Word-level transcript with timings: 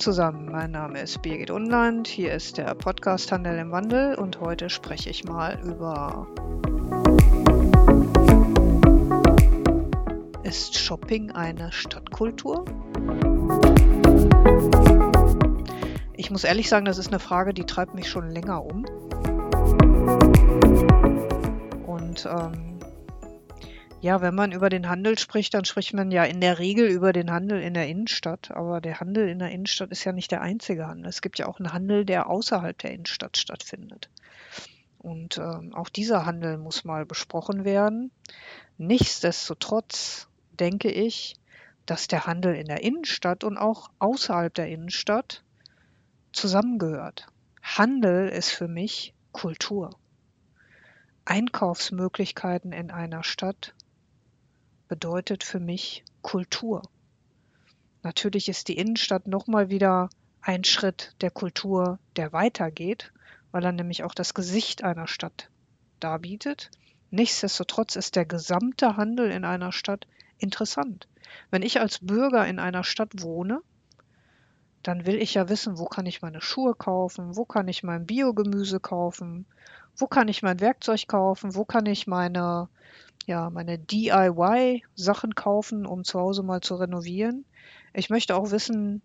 zusammen, 0.00 0.50
mein 0.50 0.70
Name 0.70 1.02
ist 1.02 1.20
Birgit 1.20 1.50
Unland, 1.50 2.08
hier 2.08 2.32
ist 2.32 2.56
der 2.56 2.74
Podcast 2.74 3.30
Handel 3.32 3.58
im 3.58 3.70
Wandel 3.70 4.14
und 4.14 4.40
heute 4.40 4.70
spreche 4.70 5.10
ich 5.10 5.24
mal 5.24 5.60
über 5.62 6.26
Ist 10.42 10.78
Shopping 10.78 11.32
eine 11.32 11.70
Stadtkultur? 11.70 12.64
Ich 16.16 16.30
muss 16.30 16.44
ehrlich 16.44 16.70
sagen, 16.70 16.86
das 16.86 16.96
ist 16.96 17.08
eine 17.08 17.20
Frage, 17.20 17.52
die 17.52 17.66
treibt 17.66 17.94
mich 17.94 18.08
schon 18.08 18.30
länger 18.30 18.64
um. 18.64 18.86
Und 21.86 22.26
ähm, 22.26 22.69
ja, 24.02 24.22
wenn 24.22 24.34
man 24.34 24.52
über 24.52 24.70
den 24.70 24.88
Handel 24.88 25.18
spricht, 25.18 25.52
dann 25.52 25.66
spricht 25.66 25.92
man 25.92 26.10
ja 26.10 26.24
in 26.24 26.40
der 26.40 26.58
Regel 26.58 26.88
über 26.88 27.12
den 27.12 27.30
Handel 27.30 27.60
in 27.60 27.74
der 27.74 27.86
Innenstadt. 27.86 28.50
Aber 28.50 28.80
der 28.80 28.98
Handel 28.98 29.28
in 29.28 29.38
der 29.38 29.50
Innenstadt 29.50 29.90
ist 29.90 30.04
ja 30.04 30.12
nicht 30.12 30.30
der 30.30 30.40
einzige 30.40 30.86
Handel. 30.86 31.08
Es 31.08 31.20
gibt 31.20 31.38
ja 31.38 31.46
auch 31.46 31.58
einen 31.58 31.74
Handel, 31.74 32.06
der 32.06 32.28
außerhalb 32.30 32.78
der 32.78 32.92
Innenstadt 32.92 33.36
stattfindet. 33.36 34.08
Und 34.98 35.36
ähm, 35.36 35.74
auch 35.74 35.90
dieser 35.90 36.24
Handel 36.24 36.56
muss 36.56 36.84
mal 36.84 37.04
besprochen 37.04 37.64
werden. 37.64 38.10
Nichtsdestotrotz 38.78 40.28
denke 40.52 40.90
ich, 40.90 41.36
dass 41.84 42.08
der 42.08 42.26
Handel 42.26 42.54
in 42.54 42.66
der 42.66 42.82
Innenstadt 42.82 43.44
und 43.44 43.58
auch 43.58 43.90
außerhalb 43.98 44.54
der 44.54 44.68
Innenstadt 44.68 45.42
zusammengehört. 46.32 47.26
Handel 47.62 48.28
ist 48.28 48.50
für 48.50 48.68
mich 48.68 49.14
Kultur. 49.32 49.90
Einkaufsmöglichkeiten 51.26 52.72
in 52.72 52.90
einer 52.90 53.22
Stadt 53.22 53.74
bedeutet 54.90 55.44
für 55.44 55.60
mich 55.60 56.04
Kultur. 56.20 56.82
Natürlich 58.02 58.48
ist 58.48 58.66
die 58.66 58.76
Innenstadt 58.76 59.28
nochmal 59.28 59.70
wieder 59.70 60.10
ein 60.42 60.64
Schritt 60.64 61.14
der 61.20 61.30
Kultur, 61.30 62.00
der 62.16 62.32
weitergeht, 62.32 63.12
weil 63.52 63.64
er 63.64 63.70
nämlich 63.70 64.02
auch 64.02 64.14
das 64.14 64.34
Gesicht 64.34 64.82
einer 64.82 65.06
Stadt 65.06 65.48
darbietet. 66.00 66.72
Nichtsdestotrotz 67.10 67.94
ist 67.94 68.16
der 68.16 68.24
gesamte 68.24 68.96
Handel 68.96 69.30
in 69.30 69.44
einer 69.44 69.70
Stadt 69.70 70.08
interessant. 70.38 71.06
Wenn 71.52 71.62
ich 71.62 71.78
als 71.78 72.00
Bürger 72.00 72.44
in 72.48 72.58
einer 72.58 72.82
Stadt 72.82 73.22
wohne, 73.22 73.60
dann 74.82 75.06
will 75.06 75.22
ich 75.22 75.34
ja 75.34 75.48
wissen, 75.48 75.78
wo 75.78 75.84
kann 75.84 76.06
ich 76.06 76.20
meine 76.20 76.40
Schuhe 76.40 76.74
kaufen, 76.74 77.36
wo 77.36 77.44
kann 77.44 77.68
ich 77.68 77.84
mein 77.84 78.06
Biogemüse 78.06 78.80
kaufen, 78.80 79.46
wo 79.96 80.08
kann 80.08 80.26
ich 80.26 80.42
mein 80.42 80.58
Werkzeug 80.58 81.06
kaufen, 81.06 81.54
wo 81.54 81.64
kann 81.64 81.86
ich 81.86 82.08
meine 82.08 82.68
ja, 83.30 83.48
meine 83.48 83.78
DIY-Sachen 83.78 85.36
kaufen, 85.36 85.86
um 85.86 86.02
zu 86.02 86.18
Hause 86.18 86.42
mal 86.42 86.60
zu 86.60 86.74
renovieren. 86.74 87.44
Ich 87.94 88.10
möchte 88.10 88.34
auch 88.34 88.50
wissen, 88.50 89.02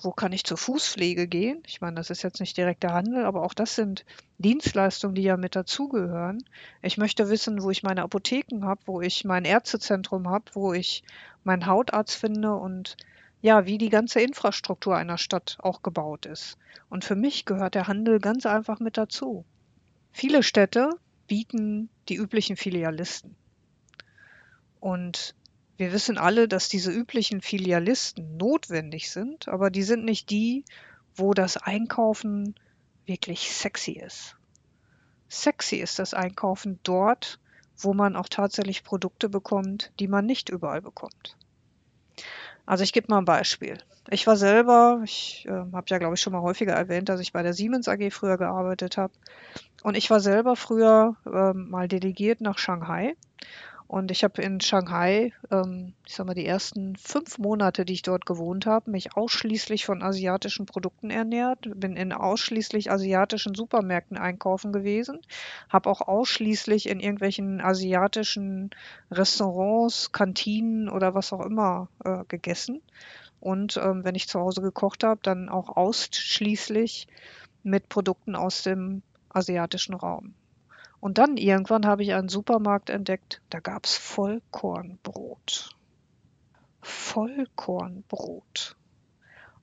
wo 0.00 0.10
kann 0.10 0.32
ich 0.32 0.44
zur 0.44 0.56
Fußpflege 0.56 1.28
gehen? 1.28 1.62
Ich 1.66 1.82
meine, 1.82 1.96
das 1.96 2.08
ist 2.08 2.22
jetzt 2.22 2.40
nicht 2.40 2.56
direkt 2.56 2.82
der 2.82 2.94
Handel, 2.94 3.26
aber 3.26 3.42
auch 3.42 3.52
das 3.52 3.74
sind 3.74 4.06
Dienstleistungen, 4.38 5.14
die 5.14 5.22
ja 5.22 5.36
mit 5.36 5.54
dazugehören. 5.54 6.44
Ich 6.80 6.96
möchte 6.96 7.28
wissen, 7.28 7.62
wo 7.62 7.70
ich 7.70 7.82
meine 7.82 8.02
Apotheken 8.02 8.64
habe, 8.64 8.80
wo 8.86 9.02
ich 9.02 9.24
mein 9.24 9.44
Ärztezentrum 9.44 10.28
habe, 10.28 10.46
wo 10.54 10.72
ich 10.72 11.02
meinen 11.44 11.66
Hautarzt 11.66 12.16
finde 12.16 12.54
und 12.54 12.96
ja, 13.42 13.66
wie 13.66 13.76
die 13.76 13.90
ganze 13.90 14.20
Infrastruktur 14.20 14.96
einer 14.96 15.18
Stadt 15.18 15.58
auch 15.60 15.82
gebaut 15.82 16.24
ist. 16.24 16.56
Und 16.88 17.04
für 17.04 17.16
mich 17.16 17.44
gehört 17.44 17.74
der 17.74 17.86
Handel 17.86 18.18
ganz 18.18 18.46
einfach 18.46 18.80
mit 18.80 18.96
dazu. 18.96 19.44
Viele 20.10 20.42
Städte 20.42 20.90
bieten 21.26 21.88
die 22.08 22.16
üblichen 22.16 22.56
Filialisten. 22.56 23.34
Und 24.80 25.34
wir 25.76 25.92
wissen 25.92 26.16
alle, 26.16 26.48
dass 26.48 26.68
diese 26.68 26.90
üblichen 26.90 27.42
Filialisten 27.42 28.36
notwendig 28.36 29.10
sind, 29.10 29.48
aber 29.48 29.70
die 29.70 29.82
sind 29.82 30.04
nicht 30.04 30.30
die, 30.30 30.64
wo 31.14 31.34
das 31.34 31.56
Einkaufen 31.56 32.54
wirklich 33.04 33.52
sexy 33.52 33.92
ist. 33.92 34.36
Sexy 35.28 35.76
ist 35.76 35.98
das 35.98 36.14
Einkaufen 36.14 36.78
dort, 36.82 37.38
wo 37.78 37.92
man 37.94 38.16
auch 38.16 38.28
tatsächlich 38.28 38.84
Produkte 38.84 39.28
bekommt, 39.28 39.92
die 40.00 40.08
man 40.08 40.24
nicht 40.24 40.48
überall 40.48 40.80
bekommt. 40.80 41.36
Also 42.64 42.84
ich 42.84 42.92
gebe 42.92 43.08
mal 43.10 43.18
ein 43.18 43.24
Beispiel. 43.24 43.78
Ich 44.08 44.26
war 44.26 44.36
selber, 44.36 45.00
ich 45.04 45.46
äh, 45.48 45.50
habe 45.50 45.86
ja 45.88 45.98
glaube 45.98 46.14
ich 46.14 46.20
schon 46.20 46.32
mal 46.32 46.42
häufiger 46.42 46.72
erwähnt, 46.72 47.08
dass 47.08 47.20
ich 47.20 47.32
bei 47.32 47.42
der 47.42 47.54
Siemens 47.54 47.88
AG 47.88 48.10
früher 48.12 48.38
gearbeitet 48.38 48.96
habe. 48.96 49.12
Und 49.82 49.96
ich 49.96 50.10
war 50.10 50.20
selber 50.20 50.56
früher 50.56 51.16
äh, 51.26 51.52
mal 51.52 51.88
delegiert 51.88 52.40
nach 52.40 52.58
Shanghai 52.58 53.16
und 53.88 54.10
ich 54.10 54.24
habe 54.24 54.42
in 54.42 54.60
Shanghai, 54.60 55.32
ähm, 55.50 55.94
ich 56.04 56.16
sag 56.16 56.26
mal, 56.26 56.34
die 56.34 56.46
ersten 56.46 56.96
fünf 56.96 57.38
Monate, 57.38 57.84
die 57.84 57.92
ich 57.92 58.02
dort 58.02 58.26
gewohnt 58.26 58.66
habe, 58.66 58.90
mich 58.90 59.16
ausschließlich 59.16 59.84
von 59.86 60.02
asiatischen 60.02 60.66
Produkten 60.66 61.10
ernährt, 61.10 61.68
bin 61.76 61.96
in 61.96 62.12
ausschließlich 62.12 62.90
asiatischen 62.90 63.54
Supermärkten 63.54 64.16
einkaufen 64.16 64.72
gewesen, 64.72 65.20
habe 65.68 65.88
auch 65.88 66.00
ausschließlich 66.00 66.88
in 66.88 66.98
irgendwelchen 66.98 67.60
asiatischen 67.60 68.70
Restaurants, 69.10 70.10
Kantinen 70.10 70.88
oder 70.88 71.14
was 71.14 71.32
auch 71.32 71.44
immer 71.44 71.88
äh, 72.04 72.24
gegessen. 72.26 72.82
Und 73.40 73.76
ähm, 73.76 74.04
wenn 74.04 74.14
ich 74.14 74.28
zu 74.28 74.40
Hause 74.40 74.62
gekocht 74.62 75.04
habe, 75.04 75.20
dann 75.22 75.48
auch 75.48 75.76
ausschließlich 75.76 77.06
mit 77.62 77.88
Produkten 77.88 78.34
aus 78.34 78.62
dem 78.62 79.02
asiatischen 79.28 79.94
Raum. 79.94 80.34
Und 81.00 81.18
dann 81.18 81.36
irgendwann 81.36 81.86
habe 81.86 82.02
ich 82.02 82.14
einen 82.14 82.28
Supermarkt 82.28 82.90
entdeckt, 82.90 83.42
da 83.50 83.60
gab 83.60 83.84
es 83.84 83.96
Vollkornbrot. 83.96 85.70
Vollkornbrot. 86.80 88.76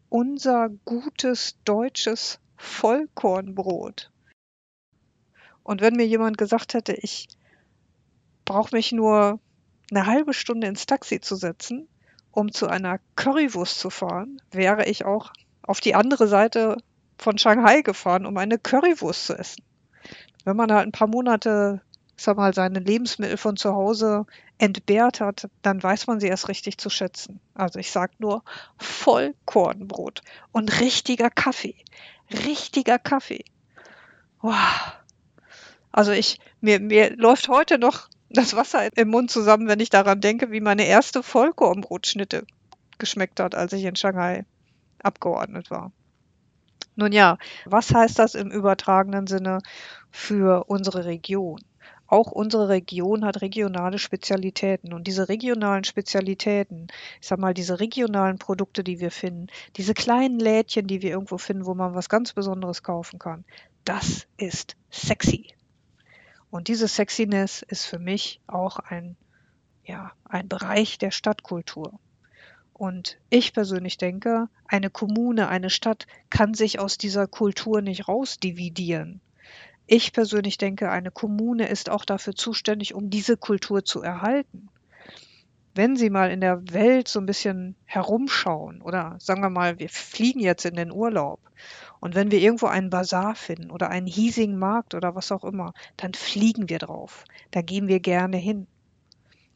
Unser 0.10 0.70
gutes 0.86 1.58
deutsches 1.64 2.40
Vollkornbrot. 2.58 4.12
Und 5.64 5.82
wenn 5.82 5.96
mir 5.96 6.06
jemand 6.06 6.38
gesagt 6.38 6.74
hätte, 6.74 6.94
ich 6.94 7.28
brauche 8.46 8.76
mich 8.76 8.92
nur 8.92 9.40
eine 9.90 10.06
halbe 10.06 10.34
Stunde 10.34 10.68
ins 10.68 10.86
Taxi 10.86 11.20
zu 11.20 11.36
setzen, 11.36 11.88
um 12.34 12.52
zu 12.52 12.68
einer 12.68 13.00
Currywurst 13.16 13.80
zu 13.80 13.90
fahren, 13.90 14.42
wäre 14.52 14.86
ich 14.86 15.06
auch 15.06 15.32
auf 15.62 15.80
die 15.80 15.96
andere 15.96 16.28
Seite 16.28 16.78
von 17.18 17.38
Shanghai 17.38 17.82
gefahren, 17.82 18.26
um 18.26 18.36
eine 18.38 18.58
Currywurst 18.58 19.28
zu 19.28 19.38
essen. 19.38 19.64
Wenn 20.44 20.58
man 20.58 20.72
halt 20.72 20.88
ein 20.88 20.92
paar 20.92 21.08
Monate, 21.08 21.82
sag 22.18 22.36
mal, 22.36 22.54
seine 22.54 22.80
Lebensmittel 22.80 23.38
von 23.38 23.56
zu 23.56 23.74
Hause 23.74 24.26
entbehrt 24.58 25.22
hat, 25.22 25.48
dann 25.62 25.82
weiß 25.82 26.08
man 26.08 26.20
sie 26.20 26.28
erst 26.28 26.50
richtig 26.50 26.78
zu 26.80 26.90
schätzen. 26.90 27.40
Also 27.54 27.80
ich 27.80 27.92
sag 27.92 28.20
nur 28.20 28.44
Vollkornbrot 28.78 30.22
und 30.52 30.82
richtiger 30.82 31.30
Kaffee. 31.30 31.76
Richtiger 32.32 32.98
Kaffee. 32.98 33.46
Wow. 34.42 34.94
Also 35.92 36.12
ich, 36.12 36.40
mir, 36.62 36.80
mir 36.80 37.16
läuft 37.16 37.48
heute 37.48 37.78
noch 37.78 38.10
das 38.34 38.56
Wasser 38.56 38.90
im 38.98 39.10
Mund 39.10 39.32
zusammen, 39.32 39.68
wenn 39.68 39.80
ich 39.80 39.90
daran 39.90 40.22
denke, 40.22 40.52
wie 40.52 40.62
meine 40.62 40.86
erste 40.86 41.24
Vollkornbrotschnitte 41.24 42.46
geschmeckt 42.98 43.40
hat, 43.40 43.56
als 43.56 43.74
ich 43.74 43.84
in 43.84 43.96
Shanghai 43.96 44.46
abgeordnet 45.02 45.70
war. 45.70 45.92
Nun 46.96 47.12
ja, 47.12 47.38
was 47.66 47.94
heißt 47.94 48.20
das 48.20 48.36
im 48.36 48.52
übertragenen 48.52 49.28
Sinne 49.28 49.60
für 50.12 50.66
unsere 50.68 51.06
Region? 51.06 51.60
Auch 52.08 52.32
unsere 52.32 52.70
Region 52.70 53.26
hat 53.26 53.42
regionale 53.42 53.98
Spezialitäten. 53.98 54.94
Und 54.94 55.08
diese 55.08 55.30
regionalen 55.30 55.84
Spezialitäten, 55.84 56.88
ich 57.20 57.28
sag 57.28 57.40
mal, 57.40 57.56
diese 57.56 57.80
regionalen 57.80 58.38
Produkte, 58.38 58.84
die 58.84 59.00
wir 59.00 59.10
finden, 59.10 59.48
diese 59.78 59.96
kleinen 59.96 60.40
Lädchen, 60.40 60.86
die 60.86 61.02
wir 61.02 61.10
irgendwo 61.10 61.40
finden, 61.40 61.66
wo 61.66 61.74
man 61.74 61.96
was 61.96 62.10
ganz 62.10 62.34
Besonderes 62.34 62.84
kaufen 62.84 63.18
kann, 63.18 63.46
das 63.84 64.28
ist 64.38 64.76
sexy. 64.92 65.56
Und 66.54 66.68
diese 66.68 66.88
Sexiness 66.88 67.64
ist 67.64 67.88
für 67.88 67.98
mich 67.98 68.40
auch 68.46 68.78
ein, 68.78 69.16
ja, 69.86 70.12
ein 70.24 70.48
Bereich 70.48 71.00
der 71.00 71.10
Stadtkultur. 71.10 72.00
Und 72.74 73.18
ich 73.32 73.54
persönlich 73.54 73.98
denke, 73.98 74.50
eine 74.68 74.92
Kommune, 74.92 75.48
eine 75.48 75.72
Stadt 75.72 76.06
kann 76.30 76.54
sich 76.54 76.78
aus 76.78 77.00
dieser 77.00 77.26
Kultur 77.26 77.82
nicht 77.82 78.08
rausdividieren. 78.08 79.20
Ich 79.88 80.14
persönlich 80.14 80.60
denke, 80.60 80.92
eine 80.92 81.10
Kommune 81.10 81.68
ist 81.70 81.90
auch 81.90 82.06
dafür 82.06 82.36
zuständig, 82.36 82.94
um 82.94 83.10
diese 83.10 83.36
Kultur 83.36 83.84
zu 83.84 84.04
erhalten. 84.04 84.70
Wenn 85.74 85.96
Sie 85.96 86.12
mal 86.12 86.30
in 86.30 86.40
der 86.40 86.72
Welt 86.72 87.08
so 87.08 87.20
ein 87.20 87.26
bisschen 87.26 87.76
herumschauen 87.86 88.84
oder 88.84 89.16
sagen 89.20 89.42
wir 89.42 89.50
mal, 89.50 89.80
wir 89.80 89.90
fliegen 89.90 90.40
jetzt 90.40 90.66
in 90.66 90.76
den 90.76 90.92
Urlaub 90.92 91.40
und 92.04 92.16
wenn 92.16 92.32
wir 92.32 92.40
irgendwo 92.42 92.66
einen 92.66 92.90
Bazar 92.90 93.34
finden 93.34 93.72
oder 93.72 93.90
einen 93.90 94.08
hiesigen 94.08 94.60
Markt 94.60 94.94
oder 94.94 95.16
was 95.16 95.32
auch 95.32 95.46
immer, 95.46 95.74
dann 95.96 96.14
fliegen 96.14 96.68
wir 96.68 96.78
drauf. 96.78 97.24
Da 97.52 97.62
gehen 97.62 97.88
wir 97.88 98.02
gerne 98.02 98.36
hin. 98.36 98.68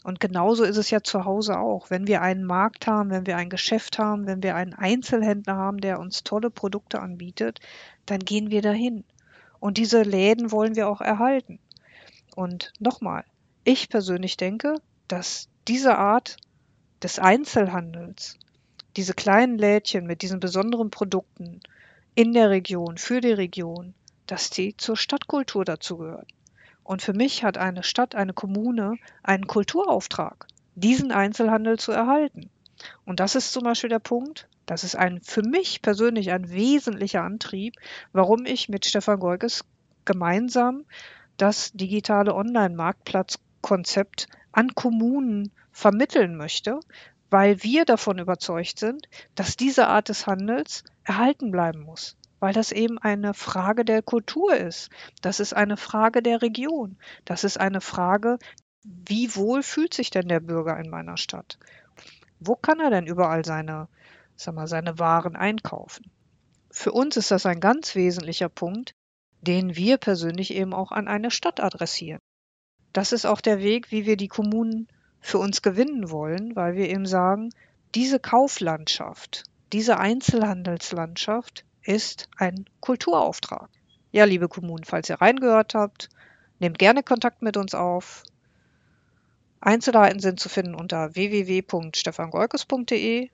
Und 0.05 0.21
genauso 0.21 0.63
ist 0.63 0.77
es 0.77 0.89
ja 0.89 1.03
zu 1.03 1.25
Hause 1.25 1.59
auch. 1.59 1.89
Wenn 1.89 2.07
wir 2.07 2.21
einen 2.21 2.45
Markt 2.45 2.87
haben, 2.87 3.09
wenn 3.09 3.27
wir 3.27 3.35
ein 3.35 3.49
Geschäft 3.49 3.99
haben, 3.99 4.27
wenn 4.27 4.43
wir 4.43 4.55
einen 4.55 4.73
Einzelhändler 4.73 5.57
haben, 5.57 5.81
der 5.81 5.99
uns 5.99 6.23
tolle 6.23 6.49
Produkte 6.49 7.01
anbietet, 7.01 7.59
dann 8.05 8.19
gehen 8.19 8.49
wir 8.49 8.61
dahin. 8.61 9.03
Und 9.59 9.77
diese 9.77 10.03
Läden 10.03 10.49
wollen 10.49 10.77
wir 10.77 10.87
auch 10.87 11.01
erhalten. 11.01 11.59
Und 12.33 12.71
nochmal, 12.79 13.25
ich 13.65 13.89
persönlich 13.89 14.37
denke, 14.37 14.75
dass 15.09 15.49
diese 15.67 15.97
Art 15.97 16.37
des 17.03 17.19
Einzelhandels, 17.19 18.39
diese 18.95 19.13
kleinen 19.13 19.57
Lädchen 19.57 20.07
mit 20.07 20.21
diesen 20.21 20.39
besonderen 20.39 20.91
Produkten 20.91 21.59
in 22.17 22.33
der 22.33 22.49
Region, 22.49 22.97
für 22.97 23.21
die 23.21 23.31
Region, 23.31 23.93
dass 24.25 24.49
die 24.49 24.75
zur 24.75 24.97
Stadtkultur 24.97 25.63
dazugehören. 25.65 26.25
Und 26.83 27.03
für 27.03 27.13
mich 27.13 27.43
hat 27.43 27.59
eine 27.59 27.83
Stadt, 27.83 28.15
eine 28.15 28.33
Kommune 28.33 28.95
einen 29.21 29.45
Kulturauftrag, 29.45 30.47
diesen 30.73 31.11
Einzelhandel 31.11 31.77
zu 31.77 31.91
erhalten. 31.91 32.49
Und 33.05 33.19
das 33.19 33.35
ist 33.35 33.53
zum 33.53 33.65
Beispiel 33.65 33.91
der 33.91 33.99
Punkt, 33.99 34.47
das 34.65 34.83
ist 34.83 34.95
ein 34.95 35.21
für 35.21 35.43
mich 35.43 35.83
persönlich 35.83 36.31
ein 36.31 36.49
wesentlicher 36.49 37.21
Antrieb, 37.21 37.75
warum 38.13 38.47
ich 38.47 38.67
mit 38.67 38.87
Stefan 38.87 39.19
Goikes 39.19 39.63
gemeinsam 40.03 40.85
das 41.37 41.71
digitale 41.73 42.33
Online-Marktplatzkonzept 42.33 44.27
an 44.53 44.73
Kommunen 44.73 45.51
vermitteln 45.71 46.35
möchte, 46.35 46.79
weil 47.29 47.61
wir 47.61 47.85
davon 47.85 48.17
überzeugt 48.17 48.79
sind, 48.79 49.07
dass 49.35 49.55
diese 49.55 49.87
Art 49.87 50.09
des 50.09 50.25
Handels 50.25 50.83
erhalten 51.07 51.51
bleiben 51.51 51.81
muss, 51.81 52.17
weil 52.39 52.53
das 52.53 52.71
eben 52.71 52.97
eine 52.99 53.33
Frage 53.33 53.85
der 53.85 54.01
Kultur 54.01 54.55
ist. 54.55 54.89
Das 55.21 55.39
ist 55.39 55.53
eine 55.53 55.77
Frage 55.77 56.21
der 56.21 56.41
Region. 56.41 56.97
Das 57.25 57.43
ist 57.43 57.59
eine 57.59 57.81
Frage, 57.81 58.37
wie 58.83 59.35
wohl 59.35 59.63
fühlt 59.63 59.93
sich 59.93 60.09
denn 60.09 60.27
der 60.27 60.39
Bürger 60.39 60.77
in 60.77 60.89
meiner 60.89 61.17
Stadt? 61.17 61.57
Wo 62.39 62.55
kann 62.55 62.79
er 62.79 62.89
denn 62.89 63.07
überall 63.07 63.43
seine, 63.43 63.87
sag 64.35 64.55
mal, 64.55 64.67
seine 64.67 64.99
Waren 64.99 65.35
einkaufen? 65.35 66.11
Für 66.69 66.91
uns 66.91 67.17
ist 67.17 67.31
das 67.31 67.45
ein 67.45 67.59
ganz 67.59 67.95
wesentlicher 67.95 68.49
Punkt, 68.49 68.93
den 69.41 69.75
wir 69.75 69.97
persönlich 69.97 70.53
eben 70.53 70.73
auch 70.73 70.91
an 70.91 71.07
eine 71.07 71.31
Stadt 71.31 71.59
adressieren. 71.59 72.19
Das 72.93 73.11
ist 73.11 73.25
auch 73.25 73.41
der 73.41 73.59
Weg, 73.59 73.91
wie 73.91 74.05
wir 74.05 74.17
die 74.17 74.27
Kommunen 74.27 74.87
für 75.19 75.37
uns 75.37 75.61
gewinnen 75.61 76.09
wollen, 76.09 76.55
weil 76.55 76.75
wir 76.75 76.89
eben 76.89 77.05
sagen, 77.05 77.49
diese 77.95 78.19
Kauflandschaft, 78.19 79.43
diese 79.73 79.97
Einzelhandelslandschaft 79.97 81.65
ist 81.83 82.29
ein 82.37 82.65
Kulturauftrag. 82.79 83.69
Ja, 84.11 84.25
liebe 84.25 84.47
Kommunen, 84.47 84.83
falls 84.83 85.09
ihr 85.09 85.19
reingehört 85.21 85.73
habt, 85.75 86.09
nehmt 86.59 86.79
gerne 86.79 87.03
Kontakt 87.03 87.41
mit 87.41 87.57
uns 87.57 87.75
auf. 87.75 88.23
Einzelheiten 89.59 90.19
sind 90.19 90.39
zu 90.39 90.47
finden 90.49 90.75
unter 90.75 91.15
www.stefangolkes.de 91.15 93.29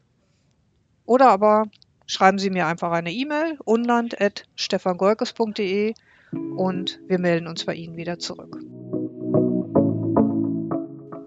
oder 1.05 1.29
aber 1.29 1.65
schreiben 2.05 2.39
Sie 2.39 2.49
mir 2.49 2.67
einfach 2.67 2.91
eine 2.91 3.11
E-Mail 3.11 3.57
unland.stefangolkes.de 3.65 5.93
und 6.55 7.01
wir 7.07 7.19
melden 7.19 7.47
uns 7.47 7.65
bei 7.65 7.75
Ihnen 7.75 7.97
wieder 7.97 8.17
zurück. 8.19 8.57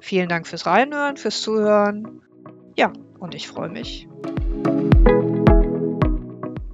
Vielen 0.01 0.29
Dank 0.29 0.47
fürs 0.47 0.67
Reinhören, 0.67 1.17
fürs 1.17 1.43
Zuhören. 1.43 2.23
Ja, 2.77 2.93
und 3.19 3.35
ich 3.35 3.49
freue 3.49 3.69
mich. 3.69 4.09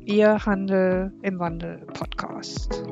Ihr 0.05 0.44
Handel 0.44 1.12
im 1.23 1.38
Wandel 1.38 1.79
Podcast. 1.94 2.82